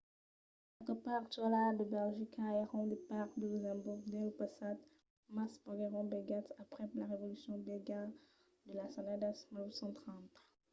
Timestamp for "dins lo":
4.05-4.33